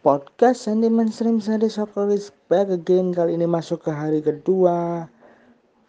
Podcast 0.00 0.64
Sentimen 0.64 1.12
Stream 1.12 1.44
Sunday 1.44 1.68
Soccer 1.68 2.08
back 2.48 2.72
again. 2.72 3.12
Kali 3.12 3.36
ini 3.36 3.44
masuk 3.44 3.84
ke 3.84 3.92
hari 3.92 4.24
kedua. 4.24 5.04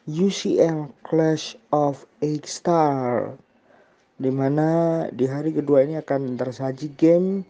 UCL 0.04 0.92
Clash 1.08 1.56
of 1.72 2.04
Eight 2.20 2.44
Star 2.44 3.32
Di 4.20 4.28
mana 4.28 5.08
di 5.16 5.24
hari 5.32 5.56
kedua 5.56 5.88
ini 5.88 5.96
akan 5.96 6.36
tersaji 6.36 6.92
game 7.00 7.48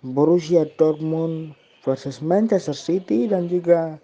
Borussia 0.00 0.64
Dortmund 0.80 1.52
versus 1.84 2.24
Manchester 2.24 2.72
City 2.72 3.28
dan 3.28 3.52
juga 3.52 4.00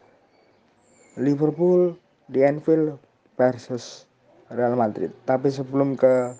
Liverpool 1.16 1.96
di 2.28 2.44
Anfield 2.44 3.00
versus 3.40 4.04
Real 4.52 4.76
Madrid. 4.76 5.16
Tapi 5.24 5.48
sebelum 5.48 5.96
ke 5.96 6.36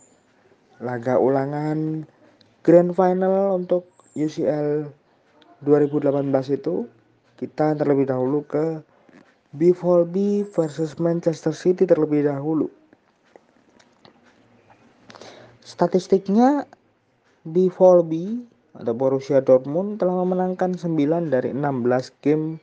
laga 0.85 1.17
ulangan 1.17 2.05
Grand 2.61 2.93
Final 2.93 3.57
untuk 3.57 3.89
UCL 4.13 5.00
2018 5.61 6.57
itu 6.57 6.89
kita 7.37 7.77
terlebih 7.77 8.09
dahulu 8.09 8.45
ke 8.45 8.81
B4B 9.51 10.47
versus 10.49 10.97
Manchester 10.97 11.53
City 11.53 11.85
terlebih 11.85 12.25
dahulu. 12.25 12.71
Statistiknya 15.61 16.65
B4B 17.45 18.13
atau 18.77 18.95
Borussia 18.95 19.43
Dortmund 19.43 19.99
telah 19.99 20.23
memenangkan 20.23 20.79
9 20.79 21.33
dari 21.33 21.51
16 21.51 22.23
game 22.23 22.63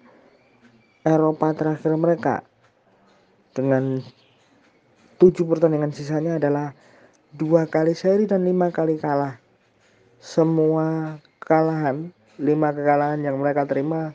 Eropa 1.04 1.54
terakhir 1.54 1.94
mereka 2.00 2.36
dengan 3.52 4.00
7 5.18 5.34
pertandingan 5.50 5.92
sisanya 5.92 6.38
adalah 6.38 6.78
dua 7.34 7.68
kali 7.68 7.98
seri 7.98 8.30
dan 8.30 8.48
lima 8.48 8.72
kali 8.72 8.98
kalah. 9.02 9.42
Semua 10.18 11.18
kekalahan 11.38 12.10
lima 12.38 12.70
kekalahan 12.74 13.22
yang 13.22 13.38
mereka 13.42 13.66
terima 13.66 14.14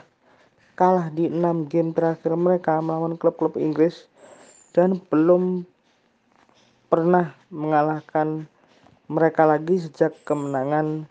kalah 0.79 1.11
di 1.11 1.27
enam 1.27 1.67
game 1.67 1.91
terakhir 1.91 2.39
mereka 2.39 2.79
melawan 2.79 3.19
klub-klub 3.19 3.59
Inggris 3.59 4.07
dan 4.71 4.95
belum 5.11 5.67
pernah 6.87 7.35
mengalahkan 7.51 8.47
mereka 9.11 9.43
lagi 9.43 9.75
sejak 9.75 10.15
kemenangan 10.23 11.03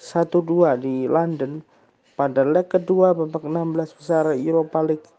1-2 0.00 0.80
di 0.80 1.04
London 1.12 1.60
pada 2.16 2.40
leg 2.40 2.72
kedua 2.72 3.12
babak 3.12 3.44
16 3.44 3.98
besar 4.00 4.32
Europa 4.32 4.80
League 4.80 5.15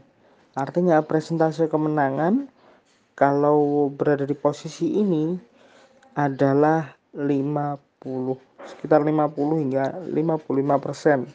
Artinya 0.57 1.05
presentase 1.05 1.69
kemenangan 1.69 2.49
kalau 3.13 3.93
berada 3.93 4.25
di 4.25 4.33
posisi 4.33 4.89
ini 4.89 5.37
adalah 6.17 6.97
50 7.13 7.77
sekitar 8.73 9.05
50 9.05 9.61
hingga 9.61 10.01
55 10.01 10.81
persen 10.81 11.29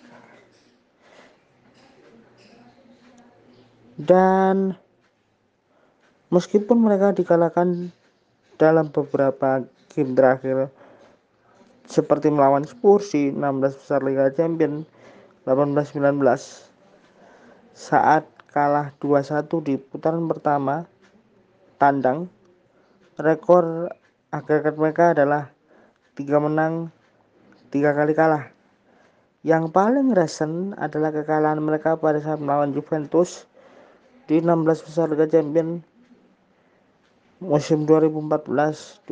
dan 3.98 4.78
meskipun 6.30 6.78
mereka 6.78 7.18
dikalahkan 7.18 7.90
dalam 8.62 8.94
beberapa 8.94 9.66
game 9.94 10.14
terakhir 10.14 10.70
seperti 11.90 12.30
melawan 12.30 12.62
Spurs 12.68 13.10
di 13.10 13.34
16 13.34 13.80
besar 13.82 14.06
Liga 14.06 14.30
Champions 14.30 14.86
18-19 15.50 16.22
saat 17.74 18.26
kalah 18.54 18.94
2-1 19.02 19.50
di 19.66 19.78
putaran 19.82 20.26
pertama 20.30 20.86
tandang 21.82 22.30
rekor 23.18 23.90
agregat 24.30 24.76
mereka 24.78 25.14
adalah 25.18 25.50
tiga 26.14 26.38
menang 26.42 26.90
tiga 27.70 27.94
kali 27.94 28.18
kalah. 28.18 28.50
Yang 29.46 29.72
paling 29.72 30.12
recent 30.12 30.76
adalah 30.76 31.14
kekalahan 31.14 31.62
mereka 31.62 31.96
pada 31.96 32.20
saat 32.20 32.42
melawan 32.42 32.74
Juventus 32.74 33.48
di 34.28 34.44
16 34.44 34.86
besar 34.86 35.08
Liga 35.08 35.24
Champions 35.26 35.82
musim 37.40 37.88
2014-2015. 37.88 39.08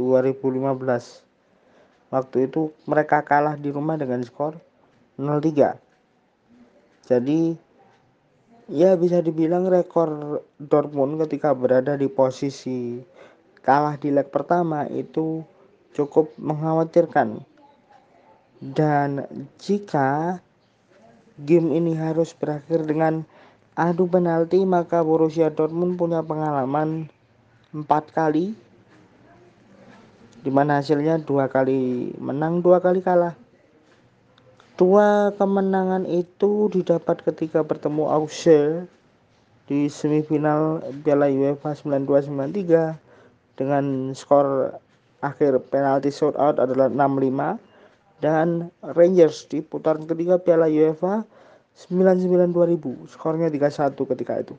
Waktu 2.11 2.37
itu 2.45 2.75
mereka 2.85 3.23
kalah 3.23 3.55
di 3.55 3.71
rumah 3.71 3.95
dengan 3.95 4.21
skor 4.21 4.59
0-3. 5.15 5.79
Jadi 7.05 7.55
ya 8.67 8.97
bisa 8.97 9.21
dibilang 9.21 9.69
rekor 9.69 10.41
Dortmund 10.57 11.21
ketika 11.25 11.53
berada 11.55 11.95
di 11.95 12.09
posisi 12.09 12.99
kalah 13.61 13.95
di 13.97 14.11
leg 14.11 14.27
pertama 14.29 14.83
itu 14.91 15.45
cukup 15.95 16.33
mengkhawatirkan. 16.35 17.39
Dan 18.59 19.27
jika 19.61 20.41
game 21.37 21.71
ini 21.75 21.93
harus 21.93 22.33
berakhir 22.33 22.87
dengan 22.87 23.27
adu 23.75 24.07
penalti 24.07 24.63
maka 24.63 25.03
Borussia 25.03 25.51
Dortmund 25.51 25.99
punya 25.99 26.23
pengalaman 26.23 27.11
empat 27.75 28.07
kali 28.15 28.55
di 30.39 30.51
mana 30.53 30.79
hasilnya 30.79 31.19
dua 31.19 31.51
kali 31.51 32.15
menang 32.15 32.63
dua 32.63 32.79
kali 32.79 33.03
kalah. 33.03 33.35
Dua 34.75 35.31
kemenangan 35.39 36.03
itu 36.03 36.67
didapat 36.67 37.23
ketika 37.23 37.63
bertemu 37.63 38.11
Auxerre 38.11 38.91
di 39.71 39.87
semifinal 39.87 40.83
Piala 41.01 41.31
UEFA 41.31 41.73
92-93 41.73 43.55
dengan 43.55 44.11
skor 44.11 44.75
akhir 45.23 45.63
penalti 45.71 46.11
shootout 46.11 46.59
adalah 46.59 46.91
6-5 46.91 48.19
dan 48.19 48.69
Rangers 48.83 49.47
di 49.47 49.63
putaran 49.63 50.05
ketiga 50.05 50.37
Piala 50.37 50.67
UEFA 50.67 51.23
99 51.75 52.55
2000 52.55 53.11
skornya 53.11 53.51
3-1 53.51 53.95
ketika 54.15 54.33
itu 54.39 54.55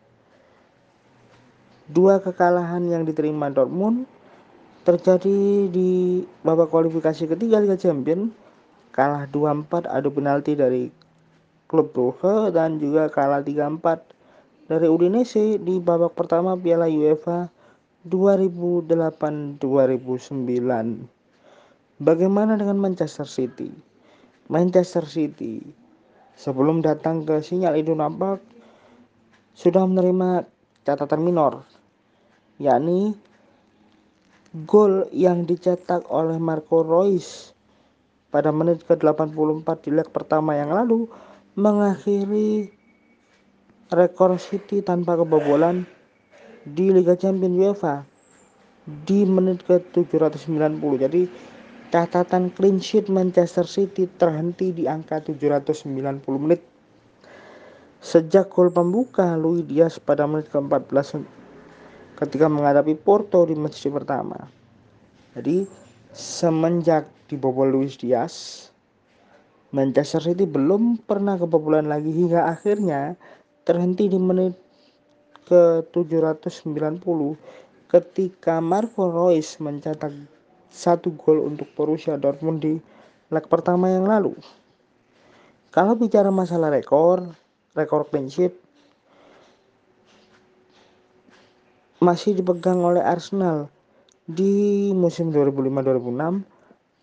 dua 1.88 2.20
kekalahan 2.20 2.84
yang 2.90 3.08
diterima 3.08 3.48
Dortmund 3.48 4.04
terjadi 4.84 5.66
di 5.70 6.22
babak 6.44 6.70
kualifikasi 6.70 7.26
ketiga 7.26 7.58
Liga 7.58 7.74
Champions 7.80 8.30
kalah 8.94 9.28
2-4 9.28 9.88
adu 9.88 10.08
penalti 10.08 10.56
dari 10.56 10.88
klub 11.68 11.92
Brugge 11.92 12.54
dan 12.54 12.78
juga 12.78 13.10
kalah 13.10 13.42
3-4 13.44 14.70
dari 14.70 14.86
Udinese 14.90 15.58
di 15.62 15.78
babak 15.78 16.14
pertama 16.18 16.56
Piala 16.58 16.90
UEFA 16.90 17.50
2008-2009. 18.06 19.60
Bagaimana 21.96 22.54
dengan 22.54 22.78
Manchester 22.78 23.26
City? 23.26 23.70
Manchester 24.46 25.02
City 25.06 25.85
sebelum 26.36 26.84
datang 26.84 27.24
ke 27.24 27.40
sinyal 27.40 27.80
itu 27.80 27.96
nampak 27.96 28.38
sudah 29.56 29.88
menerima 29.88 30.44
catatan 30.84 31.24
minor 31.24 31.64
yakni 32.60 33.16
gol 34.64 35.08
yang 35.12 35.44
dicetak 35.44 36.04
oleh 36.08 36.40
Marco 36.40 36.80
Reus 36.80 37.52
pada 38.32 38.52
menit 38.52 38.84
ke-84 38.84 39.68
di 39.84 39.90
leg 39.92 40.08
pertama 40.12 40.56
yang 40.56 40.72
lalu 40.72 41.08
mengakhiri 41.56 42.68
rekor 43.92 44.36
City 44.36 44.80
tanpa 44.84 45.16
kebobolan 45.16 45.88
di 46.66 46.90
Liga 46.90 47.14
Champions 47.14 47.56
UEFA 47.56 48.02
di 49.06 49.22
menit 49.26 49.62
ke-790. 49.66 50.82
Jadi 51.00 51.22
catatan 51.90 52.50
clean 52.54 52.82
sheet 52.82 53.06
Manchester 53.06 53.66
City 53.66 54.10
terhenti 54.18 54.74
di 54.74 54.86
angka 54.86 55.22
790 55.22 55.92
menit. 56.42 56.62
Sejak 58.02 58.52
gol 58.52 58.70
pembuka 58.70 59.34
Luis 59.34 59.66
Diaz 59.66 59.98
pada 59.98 60.28
menit 60.28 60.46
ke-14 60.52 61.22
ketika 62.16 62.46
menghadapi 62.46 62.94
Porto 62.94 63.42
di 63.48 63.58
match 63.58 63.82
pertama. 63.90 64.36
Jadi 65.34 65.66
semenjak 66.14 67.08
dibobol 67.28 67.68
Luis 67.68 67.98
Diaz 67.98 68.66
Manchester 69.74 70.22
City 70.22 70.46
belum 70.46 71.02
pernah 71.04 71.36
kebobolan 71.36 71.90
lagi 71.90 72.08
hingga 72.08 72.48
akhirnya 72.48 73.18
terhenti 73.66 74.06
di 74.06 74.16
menit 74.16 74.54
ke-790 75.50 77.02
ketika 77.90 78.62
Marco 78.62 79.10
Reus 79.10 79.58
mencetak 79.58 80.14
satu 80.70 81.14
gol 81.14 81.46
untuk 81.46 81.70
Borussia 81.74 82.18
Dortmund 82.20 82.62
di 82.62 82.74
leg 83.30 83.44
pertama 83.50 83.90
yang 83.90 84.06
lalu. 84.06 84.34
Kalau 85.74 85.98
bicara 85.98 86.32
masalah 86.32 86.72
rekor, 86.72 87.36
rekor 87.76 88.08
clean 88.08 88.30
sheet 88.32 88.54
masih 92.00 92.36
dipegang 92.36 92.84
oleh 92.84 93.00
Arsenal 93.00 93.72
di 94.28 94.92
musim 94.92 95.32
2005-2006 95.32 96.44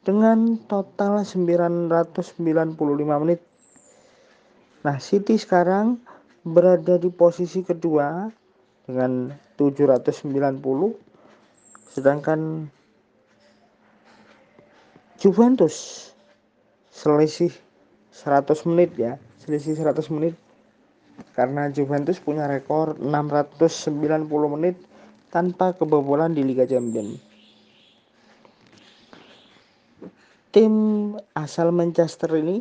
dengan 0.04 0.60
total 0.70 1.24
995 1.24 2.78
menit. 3.24 3.42
Nah, 4.84 5.00
City 5.00 5.40
sekarang 5.40 5.98
berada 6.44 7.00
di 7.00 7.08
posisi 7.08 7.64
kedua 7.64 8.28
dengan 8.84 9.32
790 9.56 10.60
sedangkan 11.94 12.68
Juventus. 15.24 16.12
Selisih 16.92 17.56
100 18.12 18.68
menit 18.68 18.92
ya 19.00 19.16
selisih 19.40 19.80
100 19.80 20.12
menit. 20.12 20.36
Karena 21.32 21.72
Juventus 21.72 22.20
punya 22.20 22.44
rekor 22.44 23.00
690 23.00 24.28
menit 24.52 24.76
tanpa 25.32 25.72
kebobolan 25.80 26.36
di 26.36 26.44
Liga 26.44 26.68
Champions. 26.68 27.24
Tim 30.52 30.74
asal 31.40 31.72
Manchester 31.72 32.28
ini 32.36 32.60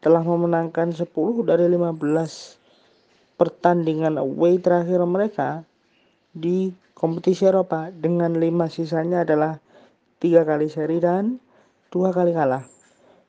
telah 0.00 0.24
memenangkan 0.24 0.96
10 0.96 1.12
dari 1.44 1.68
15 1.68 3.36
pertandingan 3.36 4.16
away 4.16 4.56
terakhir 4.56 5.04
mereka 5.04 5.60
di 6.32 6.72
kompetisi 6.96 7.44
Eropa 7.44 7.92
dengan 7.92 8.32
lima 8.32 8.72
sisanya 8.72 9.28
adalah 9.28 9.60
tiga 10.18 10.42
kali 10.48 10.72
seri 10.72 10.98
dan 10.98 11.36
dua 11.90 12.10
kali 12.10 12.32
kalah. 12.34 12.64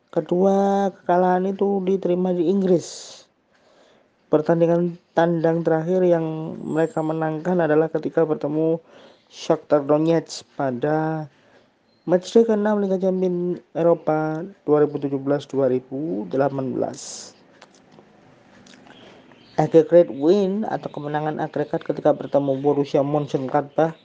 Kedua 0.09 0.87
kekalahan 0.93 1.51
itu 1.51 1.83
diterima 1.83 2.33
di 2.33 2.47
Inggris. 2.49 3.19
Pertandingan 4.27 4.99
tandang 5.15 5.63
terakhir 5.63 6.03
yang 6.03 6.57
mereka 6.59 6.99
menangkan 6.99 7.63
adalah 7.63 7.87
ketika 7.87 8.27
bertemu 8.27 8.79
Shakhtar 9.27 9.83
Donetsk 9.87 10.43
pada 10.55 11.27
matchday 12.07 12.47
ke-6 12.47 12.67
Liga 12.83 12.97
Champions 12.99 13.59
Eropa 13.75 14.43
2017-2018 14.63 16.31
aggregate 19.57 20.13
win 20.13 20.63
atau 20.69 20.87
kemenangan 20.93 21.41
agregat 21.41 21.81
ketika 21.81 22.13
bertemu 22.13 22.61
Borussia 22.61 23.01
Mönchengladbach 23.01 23.97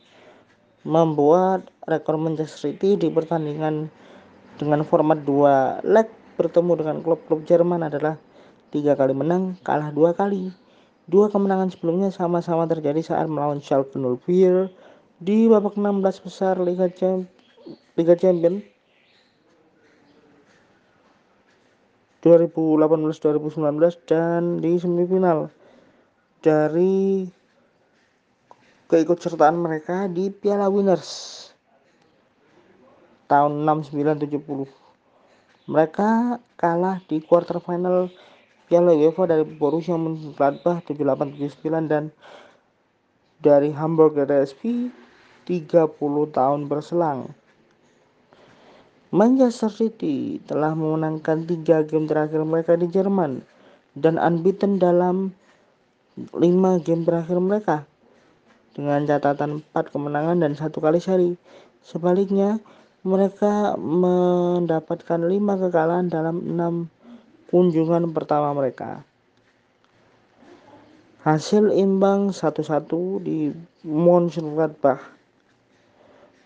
membuat 0.82 1.68
rekor 1.86 2.16
Manchester 2.18 2.72
City 2.72 2.96
di 2.98 3.12
pertandingan 3.12 3.92
dengan 4.56 4.84
format 4.84 5.20
dua 5.22 5.80
leg 5.84 6.08
bertemu 6.36 6.72
dengan 6.80 6.96
klub-klub 7.04 7.44
Jerman 7.44 7.86
adalah 7.86 8.16
tiga 8.72 8.96
kali 8.96 9.12
menang, 9.12 9.56
kalah 9.62 9.92
dua 9.92 10.16
kali. 10.16 10.50
Dua 11.06 11.28
kemenangan 11.28 11.74
sebelumnya 11.74 12.14
sama-sama 12.14 12.64
terjadi 12.70 13.02
saat 13.02 13.26
melawan 13.26 13.58
Schalke 13.58 13.98
04 13.98 14.70
di 15.18 15.50
babak 15.50 15.74
16 15.74 16.24
besar 16.26 16.58
Liga 16.62 16.86
Champions 16.90 17.42
Liga 17.94 18.16
Champions 18.16 18.64
2018-2019 22.22 24.06
dan 24.06 24.62
di 24.62 24.78
semifinal 24.78 25.50
dari 26.38 27.26
keikutsertaan 28.86 29.58
mereka 29.58 30.06
di 30.06 30.30
Piala 30.30 30.70
Winners 30.70 31.41
tahun 33.32 33.64
6970. 33.64 34.68
Mereka 35.72 36.36
kalah 36.60 37.00
di 37.08 37.24
quarter 37.24 37.56
final 37.64 38.12
Piala 38.68 38.92
UEFA 38.92 39.24
dari 39.24 39.44
Borussia 39.48 39.96
Mönchengladbach 39.96 40.84
7879 40.84 41.88
dan 41.88 42.12
dari 43.40 43.72
Hamburg 43.72 44.20
RSV 44.20 44.92
30 45.48 45.96
tahun 46.32 46.60
berselang. 46.68 47.32
Manchester 49.12 49.68
City 49.68 50.40
telah 50.48 50.72
memenangkan 50.72 51.44
tiga 51.44 51.84
game 51.84 52.08
terakhir 52.08 52.40
mereka 52.48 52.80
di 52.80 52.88
Jerman 52.88 53.44
dan 53.92 54.16
unbeaten 54.16 54.80
dalam 54.80 55.36
lima 56.32 56.80
game 56.80 57.04
terakhir 57.04 57.36
mereka 57.36 57.84
dengan 58.72 59.04
catatan 59.04 59.60
4 59.68 59.92
kemenangan 59.92 60.40
dan 60.40 60.56
satu 60.56 60.80
kali 60.80 60.96
seri. 60.96 61.36
Sebaliknya, 61.84 62.56
mereka 63.02 63.74
mendapatkan 63.74 65.18
lima 65.26 65.58
kekalahan 65.58 66.06
dalam 66.06 66.38
enam 66.38 66.74
kunjungan 67.50 68.14
pertama 68.14 68.54
mereka. 68.54 69.02
Hasil 71.26 71.70
imbang 71.74 72.30
1-1 72.30 72.86
di 73.22 73.50
Mönchengladbach 73.86 75.02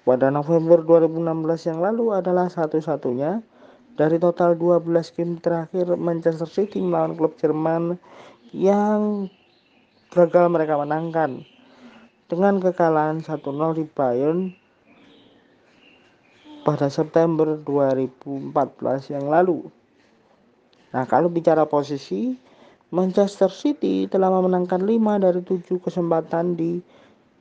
pada 0.04 0.32
November 0.32 0.80
2016 0.84 1.68
yang 1.68 1.80
lalu 1.84 2.12
adalah 2.16 2.48
satu-satunya. 2.48 3.40
Dari 3.96 4.20
total 4.20 4.52
12 4.60 5.16
game 5.16 5.40
terakhir 5.40 5.96
Manchester 5.96 6.44
City 6.44 6.84
melawan 6.84 7.16
klub 7.16 7.32
Jerman 7.40 7.96
yang 8.52 9.32
gagal 10.12 10.52
mereka 10.52 10.76
menangkan. 10.76 11.40
Dengan 12.28 12.60
kekalahan 12.60 13.24
1-0 13.24 13.40
di 13.80 13.84
Bayern 13.88 14.52
pada 16.66 16.90
September 16.90 17.54
2014 17.62 19.14
yang 19.14 19.30
lalu. 19.30 19.70
Nah, 20.90 21.06
kalau 21.06 21.30
bicara 21.30 21.62
posisi, 21.62 22.34
Manchester 22.90 23.54
City 23.54 24.10
telah 24.10 24.34
memenangkan 24.34 24.82
5 24.82 25.22
dari 25.22 25.46
7 25.46 25.78
kesempatan 25.78 26.58
di 26.58 26.82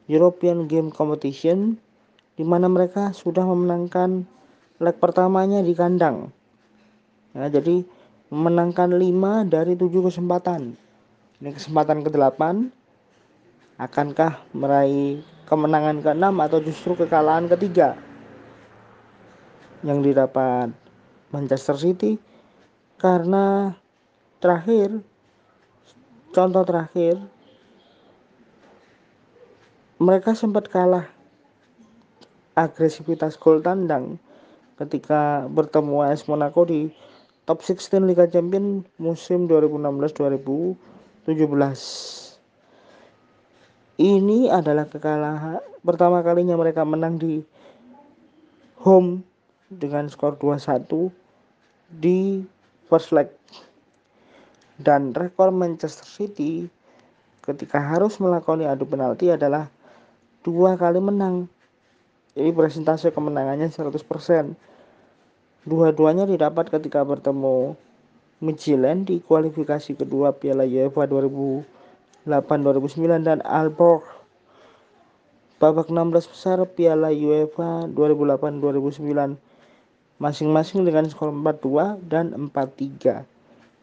European 0.05 0.69
Game 0.69 0.93
Competition 0.93 1.73
di 2.37 2.45
mana 2.45 2.69
mereka 2.69 3.17
sudah 3.17 3.41
memenangkan 3.49 4.29
leg 4.77 4.95
pertamanya 5.01 5.65
di 5.65 5.73
kandang. 5.73 6.29
Ya, 7.33 7.49
jadi 7.49 7.81
memenangkan 8.29 8.93
5 8.93 9.49
dari 9.49 9.73
7 9.73 10.05
kesempatan. 10.05 10.77
Ini 11.41 11.49
kesempatan 11.49 12.05
ke-8. 12.05 12.41
Akankah 13.81 14.45
meraih 14.53 15.25
kemenangan 15.49 16.05
ke-6 16.05 16.25
atau 16.29 16.59
justru 16.61 16.91
kekalahan 16.93 17.49
ketiga 17.49 17.97
yang 19.85 20.01
didapat 20.01 20.73
Manchester 21.29 21.77
City? 21.77 22.17
Karena 22.97 23.69
terakhir 24.41 24.89
contoh 26.33 26.65
terakhir 26.65 27.21
mereka 30.01 30.35
sempat 30.35 30.67
kalah 30.67 31.07
agresivitas 32.57 33.39
gol 33.39 33.63
tandang 33.63 34.19
ketika 34.75 35.47
bertemu 35.47 36.03
AS 36.03 36.27
Monaco 36.27 36.67
di 36.67 36.91
top 37.47 37.63
16 37.63 38.03
Liga 38.03 38.27
Champions 38.27 38.83
musim 38.99 39.47
2016-2017. 39.47 40.75
Ini 43.95 44.51
adalah 44.51 44.91
kekalahan 44.91 45.63
pertama 45.79 46.19
kalinya 46.19 46.59
mereka 46.59 46.83
menang 46.83 47.15
di 47.15 47.39
home 48.83 49.23
dengan 49.75 50.07
skor 50.07 50.39
2-1 50.39 51.11
di 51.91 52.43
first 52.87 53.11
leg. 53.11 53.29
Dan 54.75 55.15
rekor 55.15 55.55
Manchester 55.55 56.03
City 56.03 56.67
ketika 57.45 57.79
harus 57.79 58.17
melakoni 58.17 58.65
adu 58.67 58.83
penalti 58.83 59.31
adalah 59.31 59.69
dua 60.43 60.75
kali 60.75 60.99
menang. 60.99 61.47
Ini 62.35 62.51
presentase 62.51 63.15
kemenangannya 63.15 63.71
100% 63.71 63.95
dua-duanya 65.63 66.27
didapat 66.27 66.67
ketika 66.67 67.07
bertemu 67.07 67.79
Midtjylland 68.43 69.07
di 69.07 69.23
kualifikasi 69.23 69.95
kedua 69.95 70.35
Piala 70.35 70.67
UEFA 70.67 71.07
2008-2009 72.27 73.23
dan 73.23 73.39
Aalborg. 73.47 74.03
Babak 75.55 75.87
16 75.87 76.27
besar 76.27 76.59
Piala 76.67 77.15
UEFA 77.15 77.87
2008-2009 77.87 79.54
masing-masing 80.17 80.87
dengan 80.87 81.05
skor 81.11 81.31
4-2 81.31 81.99
dan 82.07 82.31
4-3 82.31 83.25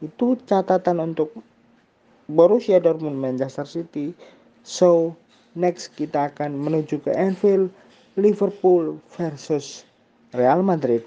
itu 0.02 0.26
catatan 0.48 0.98
untuk 1.12 1.30
Borussia 2.26 2.82
Dortmund 2.82 3.20
Manchester 3.20 3.68
City. 3.68 4.16
So 4.66 5.14
next 5.54 5.94
kita 5.94 6.32
akan 6.32 6.58
menuju 6.58 7.04
ke 7.04 7.12
Anfield 7.14 7.70
Liverpool 8.18 8.98
versus 9.14 9.86
Real 10.34 10.64
Madrid 10.64 11.04